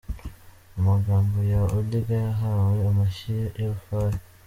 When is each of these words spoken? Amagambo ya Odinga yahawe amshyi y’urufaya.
Amagambo 0.79 1.37
ya 1.51 1.61
Odinga 1.77 2.15
yahawe 2.25 2.79
amshyi 2.91 3.37
y’urufaya. 3.59 4.19